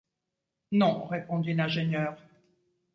Non, 0.71 1.05
répondit 1.05 1.53
l’ingénieur 1.53 2.17